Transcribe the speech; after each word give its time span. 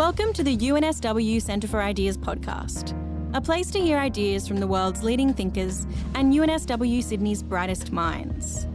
Welcome 0.00 0.32
to 0.32 0.42
the 0.42 0.56
UNSW 0.56 1.42
Centre 1.42 1.68
for 1.68 1.82
Ideas 1.82 2.16
podcast, 2.16 2.96
a 3.34 3.40
place 3.42 3.70
to 3.72 3.78
hear 3.78 3.98
ideas 3.98 4.48
from 4.48 4.56
the 4.56 4.66
world's 4.66 5.02
leading 5.02 5.34
thinkers 5.34 5.86
and 6.14 6.32
UNSW 6.32 7.04
Sydney's 7.04 7.42
brightest 7.42 7.92
minds. 7.92 8.66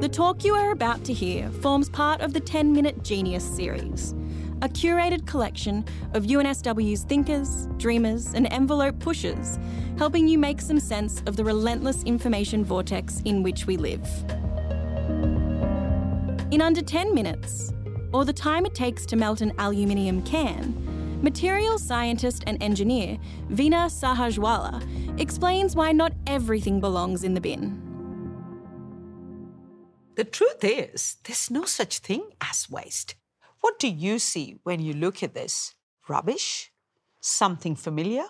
The 0.00 0.08
talk 0.10 0.44
you 0.44 0.54
are 0.54 0.70
about 0.70 1.04
to 1.04 1.12
hear 1.12 1.50
forms 1.50 1.90
part 1.90 2.22
of 2.22 2.32
the 2.32 2.40
10 2.40 2.72
Minute 2.72 3.04
Genius 3.04 3.44
series, 3.44 4.12
a 4.62 4.68
curated 4.70 5.26
collection 5.26 5.84
of 6.14 6.22
UNSW's 6.22 7.02
thinkers, 7.02 7.68
dreamers, 7.76 8.32
and 8.32 8.50
envelope 8.50 8.98
pushers, 8.98 9.58
helping 9.98 10.26
you 10.26 10.38
make 10.38 10.62
some 10.62 10.80
sense 10.80 11.22
of 11.26 11.36
the 11.36 11.44
relentless 11.44 12.02
information 12.04 12.64
vortex 12.64 13.20
in 13.26 13.42
which 13.42 13.66
we 13.66 13.76
live. 13.76 14.08
In 16.50 16.62
under 16.62 16.80
10 16.80 17.14
minutes, 17.14 17.74
or 18.14 18.24
the 18.24 18.32
time 18.32 18.64
it 18.64 18.76
takes 18.76 19.04
to 19.04 19.16
melt 19.16 19.40
an 19.40 19.52
aluminium 19.58 20.22
can, 20.22 21.20
materials 21.20 21.82
scientist 21.82 22.44
and 22.46 22.62
engineer 22.62 23.18
Veena 23.50 23.90
Sahajwalla 23.90 25.20
explains 25.20 25.74
why 25.74 25.90
not 25.90 26.12
everything 26.28 26.80
belongs 26.80 27.24
in 27.24 27.34
the 27.34 27.40
bin. 27.40 27.80
The 30.14 30.22
truth 30.22 30.62
is, 30.62 31.16
there's 31.24 31.50
no 31.50 31.64
such 31.64 31.98
thing 31.98 32.30
as 32.40 32.70
waste. 32.70 33.16
What 33.60 33.80
do 33.80 33.88
you 33.88 34.20
see 34.20 34.60
when 34.62 34.80
you 34.80 34.92
look 34.92 35.24
at 35.24 35.34
this? 35.34 35.74
Rubbish? 36.06 36.70
Something 37.20 37.74
familiar? 37.74 38.26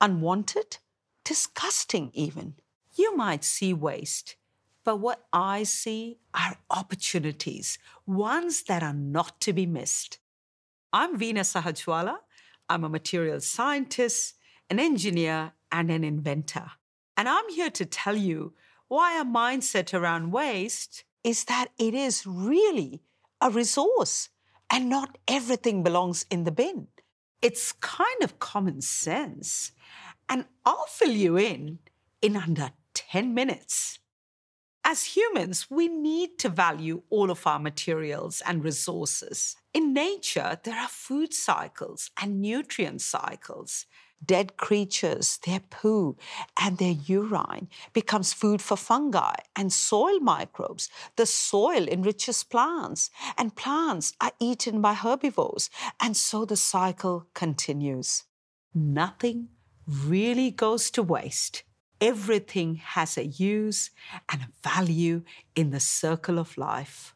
Unwanted? 0.00 0.78
Disgusting, 1.24 2.12
even. 2.14 2.54
You 2.94 3.16
might 3.16 3.42
see 3.42 3.74
waste, 3.74 4.36
but 4.86 5.00
what 5.00 5.26
I 5.32 5.64
see 5.64 6.20
are 6.32 6.56
opportunities, 6.70 7.76
ones 8.06 8.62
that 8.68 8.84
are 8.84 8.94
not 8.94 9.40
to 9.40 9.52
be 9.52 9.66
missed. 9.66 10.20
I'm 10.92 11.18
Veena 11.18 11.40
Sahajwalla. 11.40 12.18
I'm 12.68 12.84
a 12.84 12.88
materials 12.88 13.48
scientist, 13.48 14.36
an 14.70 14.78
engineer, 14.78 15.54
and 15.72 15.90
an 15.90 16.04
inventor. 16.04 16.70
And 17.16 17.28
I'm 17.28 17.48
here 17.48 17.70
to 17.70 17.84
tell 17.84 18.14
you 18.14 18.54
why 18.86 19.20
a 19.20 19.24
mindset 19.24 19.92
around 19.92 20.30
waste 20.30 21.02
is 21.24 21.46
that 21.46 21.70
it 21.80 21.92
is 21.92 22.24
really 22.24 23.02
a 23.40 23.50
resource 23.50 24.28
and 24.70 24.88
not 24.88 25.18
everything 25.26 25.82
belongs 25.82 26.26
in 26.30 26.44
the 26.44 26.52
bin. 26.52 26.86
It's 27.42 27.72
kind 27.72 28.22
of 28.22 28.38
common 28.38 28.82
sense. 28.82 29.72
And 30.28 30.44
I'll 30.64 30.86
fill 30.86 31.10
you 31.10 31.36
in 31.36 31.80
in 32.22 32.36
under 32.36 32.70
10 32.94 33.34
minutes. 33.34 33.98
As 34.88 35.16
humans, 35.16 35.66
we 35.68 35.88
need 35.88 36.38
to 36.38 36.48
value 36.48 37.02
all 37.10 37.32
of 37.32 37.44
our 37.44 37.58
materials 37.58 38.40
and 38.46 38.62
resources. 38.62 39.56
In 39.74 39.92
nature, 39.92 40.60
there 40.62 40.78
are 40.78 40.86
food 40.86 41.34
cycles 41.34 42.12
and 42.22 42.40
nutrient 42.40 43.00
cycles. 43.00 43.86
Dead 44.24 44.56
creatures, 44.56 45.40
their 45.44 45.58
poo 45.58 46.16
and 46.62 46.78
their 46.78 46.94
urine 47.04 47.68
becomes 47.92 48.32
food 48.32 48.62
for 48.62 48.76
fungi 48.76 49.34
and 49.56 49.72
soil 49.72 50.20
microbes. 50.20 50.88
The 51.16 51.26
soil 51.26 51.88
enriches 51.88 52.44
plants, 52.44 53.10
and 53.36 53.56
plants 53.56 54.12
are 54.20 54.32
eaten 54.38 54.80
by 54.80 54.94
herbivores, 54.94 55.68
and 55.98 56.16
so 56.16 56.44
the 56.44 56.56
cycle 56.56 57.26
continues. 57.34 58.22
Nothing 58.72 59.48
really 59.88 60.52
goes 60.52 60.92
to 60.92 61.02
waste 61.02 61.64
everything 62.00 62.76
has 62.76 63.16
a 63.16 63.26
use 63.26 63.90
and 64.30 64.42
a 64.42 64.68
value 64.68 65.22
in 65.54 65.70
the 65.70 65.80
circle 65.80 66.38
of 66.38 66.56
life. 66.56 67.14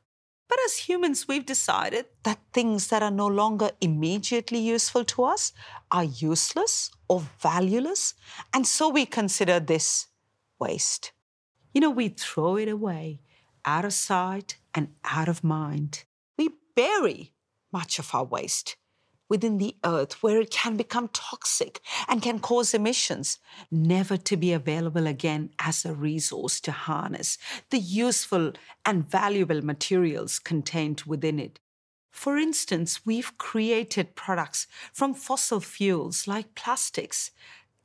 But 0.48 0.58
as 0.64 0.88
humans, 0.88 1.28
we've 1.28 1.46
decided 1.46 2.06
that 2.24 2.40
things 2.52 2.88
that 2.88 3.02
are 3.02 3.10
no 3.10 3.28
longer 3.28 3.70
immediately 3.80 4.58
useful 4.58 5.04
to 5.04 5.24
us 5.24 5.52
are 5.92 6.04
useless 6.04 6.90
or 7.08 7.22
valueless, 7.40 8.14
and 8.52 8.66
so 8.66 8.88
we 8.88 9.06
consider 9.06 9.60
this 9.60 10.08
waste. 10.58 11.12
You 11.72 11.80
know, 11.80 11.90
we 11.90 12.08
throw 12.08 12.56
it 12.56 12.69
away, 12.69 13.20
out 13.64 13.84
of 13.84 13.92
sight 13.92 14.58
and 14.74 14.88
out 15.04 15.28
of 15.28 15.44
mind. 15.44 16.04
We 16.36 16.50
bury 16.74 17.32
much 17.72 18.00
of 18.00 18.12
our 18.12 18.24
waste 18.24 18.76
within 19.30 19.56
the 19.56 19.74
earth 19.84 20.22
where 20.22 20.41
it 20.41 20.50
can 20.50 20.76
become 20.76 21.08
toxic 21.08 21.80
and 22.06 22.20
can 22.20 22.38
cause 22.38 22.74
emissions, 22.74 23.38
never 23.70 24.18
to 24.18 24.36
be 24.36 24.52
available 24.52 25.06
again 25.06 25.48
as 25.58 25.86
a 25.86 25.94
resource 25.94 26.60
to 26.60 26.72
harness 26.72 27.38
the 27.70 27.78
useful 27.78 28.52
and 28.84 29.08
valuable 29.08 29.62
materials 29.64 30.38
contained 30.38 31.02
within 31.06 31.38
it. 31.38 31.60
For 32.10 32.36
instance, 32.36 33.06
we've 33.06 33.38
created 33.38 34.16
products 34.16 34.66
from 34.92 35.14
fossil 35.14 35.60
fuels 35.60 36.26
like 36.26 36.54
plastics 36.54 37.30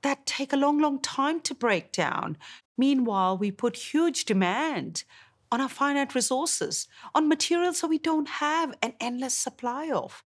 that 0.01 0.25
take 0.25 0.51
a 0.51 0.57
long, 0.57 0.79
long 0.79 0.99
time 0.99 1.39
to 1.41 1.53
break 1.53 1.91
down. 1.91 2.37
Meanwhile, 2.77 3.37
we 3.37 3.51
put 3.51 3.93
huge 3.93 4.25
demand 4.25 5.03
on 5.51 5.61
our 5.61 5.69
finite 5.69 6.15
resources, 6.15 6.87
on 7.13 7.29
materials 7.29 7.81
that 7.81 7.87
we 7.87 7.99
don't 7.99 8.27
have 8.27 8.75
an 8.81 8.93
endless 8.99 9.37
supply 9.37 9.89
of. 9.91 10.24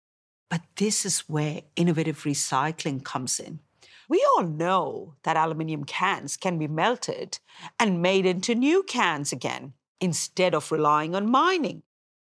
But 0.52 0.64
this 0.76 1.06
is 1.06 1.22
where 1.30 1.62
innovative 1.78 2.24
recycling 2.24 3.06
comes 3.06 3.40
in. 3.40 3.62
We 4.10 4.28
all 4.36 4.44
know 4.44 5.16
that 5.24 5.38
aluminium 5.38 5.86
cans 5.86 6.36
can 6.36 6.58
be 6.60 6.68
melted 6.68 7.40
and 7.80 8.02
made 8.02 8.26
into 8.26 8.54
new 8.54 8.84
cans 8.84 9.32
again 9.32 9.72
instead 10.02 10.54
of 10.54 10.70
relying 10.70 11.16
on 11.16 11.32
mining. 11.32 11.84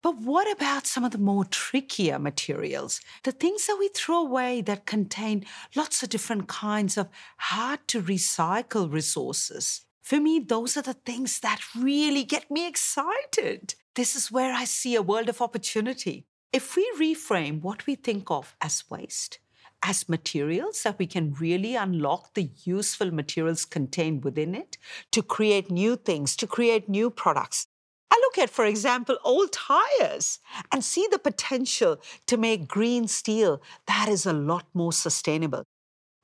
But 0.02 0.18
what 0.18 0.50
about 0.52 0.86
some 0.86 1.04
of 1.04 1.12
the 1.12 1.18
more 1.18 1.46
trickier 1.46 2.18
materials? 2.18 3.00
The 3.22 3.32
things 3.32 3.66
that 3.66 3.78
we 3.78 3.88
throw 3.88 4.18
away 4.18 4.60
that 4.60 4.84
contain 4.84 5.46
lots 5.74 6.02
of 6.02 6.10
different 6.10 6.48
kinds 6.48 6.98
of 6.98 7.08
hard 7.38 7.88
to 7.88 8.02
recycle 8.02 8.92
resources. 8.92 9.86
For 10.02 10.20
me, 10.20 10.38
those 10.38 10.76
are 10.76 10.82
the 10.82 11.00
things 11.06 11.40
that 11.40 11.60
really 11.74 12.24
get 12.24 12.50
me 12.50 12.68
excited. 12.68 13.74
This 13.94 14.14
is 14.14 14.30
where 14.30 14.52
I 14.52 14.64
see 14.64 14.96
a 14.96 15.00
world 15.00 15.30
of 15.30 15.40
opportunity. 15.40 16.26
If 16.52 16.76
we 16.76 16.90
reframe 16.98 17.62
what 17.62 17.86
we 17.86 17.94
think 17.94 18.30
of 18.30 18.54
as 18.60 18.84
waste 18.90 19.38
as 19.82 20.08
materials 20.08 20.82
that 20.82 20.98
we 20.98 21.06
can 21.06 21.34
really 21.34 21.74
unlock 21.74 22.34
the 22.34 22.50
useful 22.64 23.12
materials 23.12 23.64
contained 23.64 24.22
within 24.22 24.54
it 24.54 24.78
to 25.10 25.22
create 25.22 25.70
new 25.70 25.96
things, 25.96 26.36
to 26.36 26.46
create 26.46 26.88
new 26.88 27.10
products. 27.10 27.66
I 28.10 28.16
look 28.20 28.38
at, 28.38 28.50
for 28.50 28.64
example, 28.64 29.18
old 29.24 29.52
tires 29.52 30.38
and 30.70 30.84
see 30.84 31.08
the 31.10 31.18
potential 31.18 32.00
to 32.26 32.36
make 32.36 32.68
green 32.68 33.08
steel 33.08 33.62
that 33.86 34.08
is 34.08 34.26
a 34.26 34.32
lot 34.32 34.66
more 34.74 34.92
sustainable. 34.92 35.64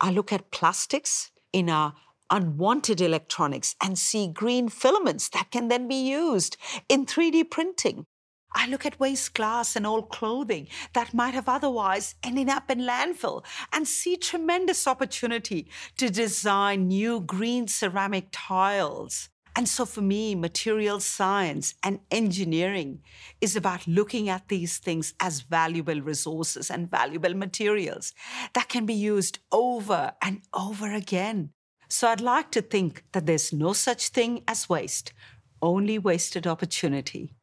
I 0.00 0.10
look 0.10 0.32
at 0.32 0.50
plastics 0.50 1.30
in 1.52 1.68
our 1.70 1.94
unwanted 2.30 3.00
electronics 3.00 3.74
and 3.82 3.98
see 3.98 4.28
green 4.28 4.68
filaments 4.68 5.30
that 5.30 5.50
can 5.50 5.68
then 5.68 5.88
be 5.88 6.08
used 6.08 6.58
in 6.88 7.06
3D 7.06 7.50
printing. 7.50 8.04
I 8.54 8.66
look 8.66 8.86
at 8.86 8.98
waste 8.98 9.34
glass 9.34 9.76
and 9.76 9.86
old 9.86 10.08
clothing 10.08 10.68
that 10.94 11.14
might 11.14 11.34
have 11.34 11.48
otherwise 11.48 12.14
ended 12.22 12.48
up 12.48 12.70
in 12.70 12.80
landfill 12.80 13.44
and 13.72 13.86
see 13.86 14.16
tremendous 14.16 14.86
opportunity 14.86 15.70
to 15.98 16.10
design 16.10 16.88
new 16.88 17.20
green 17.20 17.68
ceramic 17.68 18.28
tiles. 18.32 19.28
And 19.54 19.68
so 19.68 19.84
for 19.84 20.02
me, 20.02 20.36
material 20.36 21.00
science 21.00 21.74
and 21.82 21.98
engineering 22.12 23.00
is 23.40 23.56
about 23.56 23.88
looking 23.88 24.28
at 24.28 24.46
these 24.48 24.78
things 24.78 25.14
as 25.18 25.40
valuable 25.40 26.00
resources 26.00 26.70
and 26.70 26.88
valuable 26.88 27.34
materials 27.34 28.14
that 28.54 28.68
can 28.68 28.86
be 28.86 28.94
used 28.94 29.40
over 29.50 30.12
and 30.22 30.42
over 30.54 30.92
again. 30.92 31.50
So 31.88 32.06
I'd 32.06 32.20
like 32.20 32.52
to 32.52 32.62
think 32.62 33.02
that 33.12 33.26
there's 33.26 33.52
no 33.52 33.72
such 33.72 34.10
thing 34.10 34.44
as 34.46 34.68
waste, 34.68 35.12
only 35.60 35.98
wasted 35.98 36.46
opportunity. 36.46 37.34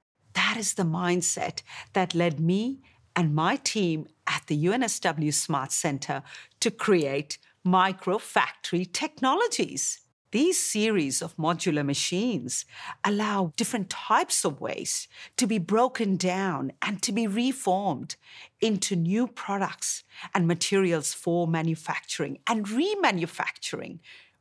That 0.56 0.62
is 0.62 0.76
the 0.76 0.84
mindset 0.84 1.64
that 1.92 2.16
led 2.16 2.40
me 2.40 2.80
and 3.14 3.36
my 3.36 3.58
team 3.58 4.08
at 4.26 4.44
the 4.48 4.56
UNSW 4.68 5.34
Smart 5.34 5.74
Center 5.74 6.24
to 6.62 6.72
create 6.72 7.38
Micro 7.66 8.18
Factory 8.20 8.86
Technologies. 8.86 10.00
These 10.32 10.66
series 10.66 11.22
of 11.22 11.36
modular 11.36 11.86
machines 11.86 12.64
allow 13.04 13.52
different 13.58 13.90
types 13.90 14.46
of 14.46 14.62
waste 14.62 15.10
to 15.36 15.46
be 15.46 15.60
broken 15.60 16.16
down 16.16 16.72
and 16.82 17.02
to 17.02 17.12
be 17.12 17.28
reformed 17.28 18.16
into 18.62 18.96
new 18.96 19.28
products 19.28 20.06
and 20.34 20.48
materials 20.48 21.14
for 21.14 21.50
manufacturing 21.50 22.40
and 22.48 22.66
remanufacturing 22.66 24.00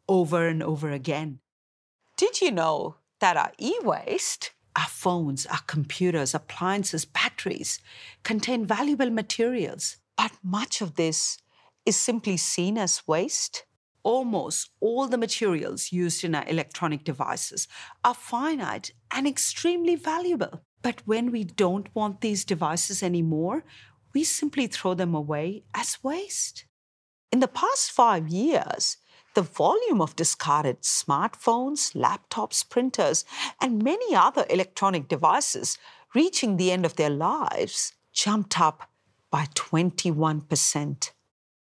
over 0.09 0.47
and 0.47 0.63
over 0.63 0.93
again. 0.93 1.41
Did 2.17 2.41
you 2.41 2.53
know 2.53 2.99
that 3.19 3.37
our 3.37 3.51
e 3.59 3.75
waste 3.83 4.53
our 4.77 4.87
phones, 4.87 5.47
our 5.47 5.63
computers, 5.67 6.35
appliances, 6.35 7.05
batteries 7.05 7.81
contain 8.23 8.67
valuable 8.67 9.11
materials. 9.11 9.97
But 10.17 10.33
much 10.43 10.81
of 10.81 10.95
this 10.95 11.39
is 11.87 11.97
simply 11.97 12.37
seen 12.37 12.79
as 12.79 13.07
waste. 13.07 13.65
Almost 14.03 14.71
all 14.81 15.09
the 15.09 15.19
materials 15.19 15.93
used 15.93 16.25
in 16.25 16.35
our 16.35 16.47
electronic 16.47 17.05
devices 17.05 17.69
are 18.05 18.15
finite 18.15 18.93
and 19.11 19.27
extremely 19.27 19.97
valuable. 19.97 20.63
But 20.83 21.03
when 21.07 21.31
we 21.31 21.45
don't 21.45 21.89
want 21.95 22.21
these 22.21 22.45
devices 22.45 23.03
anymore, 23.03 23.65
we 24.13 24.25
simply 24.25 24.67
throw 24.67 24.95
them 24.95 25.15
away 25.15 25.65
as 25.75 25.99
waste. 26.03 26.67
In 27.33 27.41
the 27.41 27.49
past 27.49 27.91
five 27.91 28.29
years, 28.29 28.99
the 29.35 29.43
volume 29.43 30.01
of 30.01 30.17
discarded 30.17 30.83
smartphones, 30.83 31.95
laptops, 31.95 32.69
printers, 32.69 33.25
and 33.61 33.83
many 33.83 34.15
other 34.15 34.47
electronic 34.49 35.09
devices 35.09 35.79
reaching 36.15 36.57
the 36.57 36.71
end 36.71 36.87
of 36.87 36.97
their 36.97 37.11
lives 37.11 37.93
jumped 38.13 38.61
up 38.61 38.91
by 39.31 39.47
21%. 39.55 41.11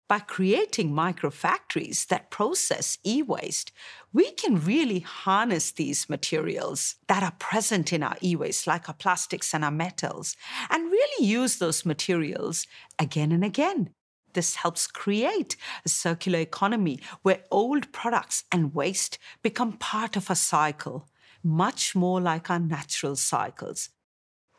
By 0.09 0.21
creating 0.21 0.91
microfactories 0.93 2.07
that 2.07 2.31
process 2.31 2.97
e 3.05 3.23
waste, 3.23 3.73
we 4.11 4.31
can 4.31 4.65
really 4.65 5.01
harness 5.01 5.71
these 5.71 6.09
materials 6.09 6.95
that 7.09 7.23
are 7.23 7.37
present 7.39 7.93
in 7.93 8.03
our 8.03 8.17
e 8.23 8.35
waste, 8.35 8.67
like 8.67 8.89
our 8.89 8.95
plastics 8.95 9.53
and 9.53 9.63
our 9.63 9.71
metals, 9.71 10.35
and 10.71 10.91
really 10.91 11.27
use 11.27 11.59
those 11.59 11.85
materials 11.85 12.67
again 12.99 13.33
and 13.33 13.45
again. 13.45 13.91
This 14.33 14.57
helps 14.57 14.87
create 14.87 15.57
a 15.85 15.89
circular 15.89 16.39
economy 16.39 17.01
where 17.23 17.45
old 17.51 17.93
products 17.93 18.45
and 18.53 18.75
waste 18.75 19.19
become 19.43 19.73
part 19.73 20.17
of 20.17 20.31
a 20.31 20.35
cycle, 20.35 21.09
much 21.43 21.95
more 21.95 22.21
like 22.21 22.51
our 22.51 22.59
natural 22.59 23.17
cycles. 23.17 23.91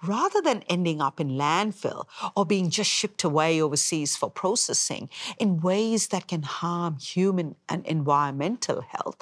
Rather 0.02 0.42
than 0.42 0.64
ending 0.70 1.02
up 1.02 1.20
in 1.20 1.32
landfill 1.32 2.06
or 2.36 2.46
being 2.46 2.70
just 2.70 2.90
shipped 2.90 3.24
away 3.26 3.62
overseas 3.62 4.16
for 4.16 4.30
processing 4.30 5.10
in 5.38 5.60
ways 5.60 6.08
that 6.08 6.28
can 6.28 6.44
harm 6.44 6.98
human 6.98 7.56
and 7.68 7.86
environmental 7.86 8.82
health, 8.82 9.22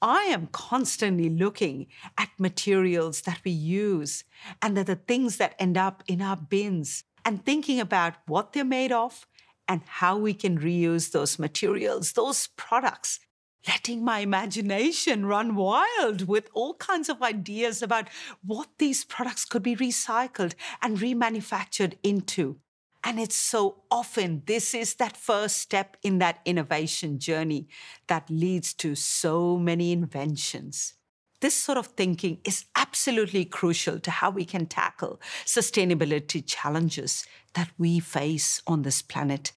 I 0.00 0.24
am 0.24 0.48
constantly 0.48 1.28
looking 1.28 1.86
at 2.16 2.30
materials 2.38 3.22
that 3.22 3.40
we 3.44 3.50
use 3.50 4.24
and 4.62 4.78
at 4.78 4.86
the 4.86 4.96
things 4.96 5.36
that 5.36 5.54
end 5.58 5.76
up 5.76 6.02
in 6.06 6.22
our 6.22 6.36
bins 6.36 7.04
and 7.24 7.44
thinking 7.44 7.80
about 7.80 8.14
what 8.26 8.52
they're 8.52 8.64
made 8.64 8.92
of 8.92 9.26
and 9.68 9.82
how 9.86 10.16
we 10.16 10.34
can 10.34 10.58
reuse 10.58 11.12
those 11.12 11.38
materials, 11.38 12.12
those 12.12 12.48
products 12.56 13.20
letting 13.66 14.04
my 14.04 14.18
imagination 14.20 15.26
run 15.26 15.54
wild 15.54 16.28
with 16.28 16.50
all 16.52 16.74
kinds 16.74 17.08
of 17.08 17.22
ideas 17.22 17.82
about 17.82 18.08
what 18.44 18.68
these 18.78 19.04
products 19.04 19.44
could 19.44 19.62
be 19.62 19.76
recycled 19.76 20.54
and 20.82 20.98
remanufactured 20.98 21.94
into. 22.02 22.58
And 23.02 23.20
it's 23.20 23.36
so 23.36 23.82
often 23.90 24.42
this 24.46 24.74
is 24.74 24.94
that 24.94 25.16
first 25.16 25.58
step 25.58 25.96
in 26.02 26.18
that 26.18 26.40
innovation 26.44 27.18
journey 27.18 27.68
that 28.06 28.30
leads 28.30 28.72
to 28.74 28.94
so 28.94 29.58
many 29.58 29.92
inventions. 29.92 30.94
This 31.44 31.54
sort 31.54 31.76
of 31.76 31.88
thinking 31.88 32.38
is 32.42 32.64
absolutely 32.74 33.44
crucial 33.44 34.00
to 34.00 34.10
how 34.10 34.30
we 34.30 34.46
can 34.46 34.64
tackle 34.64 35.20
sustainability 35.44 36.42
challenges 36.46 37.26
that 37.52 37.68
we 37.76 38.00
face 38.00 38.62
on 38.66 38.80
this 38.80 39.02
planet. 39.02 39.52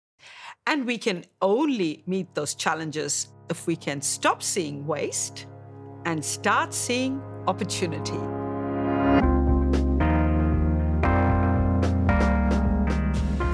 And 0.66 0.86
we 0.86 0.98
can 0.98 1.24
only 1.42 2.04
meet 2.06 2.36
those 2.36 2.56
challenges 2.56 3.30
if 3.50 3.68
we 3.68 3.78
can 3.78 4.02
stop 4.02 4.44
seeing 4.44 4.86
waste 4.86 5.46
and 6.04 6.26
start 6.26 6.74
seeing 6.74 7.22
opportunity. 7.48 8.20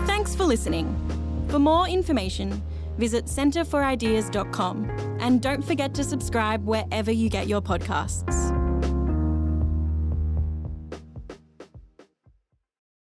Thanks 0.08 0.34
for 0.34 0.46
listening. 0.46 0.88
For 1.50 1.60
more 1.60 1.88
information, 1.88 2.64
visit 2.98 3.26
centerforideas.com 3.26 5.03
and 5.24 5.42
don't 5.42 5.64
forget 5.64 5.94
to 5.94 6.04
subscribe 6.04 6.66
wherever 6.66 7.10
you 7.10 7.30
get 7.30 7.48
your 7.48 7.62
podcasts. 7.62 8.53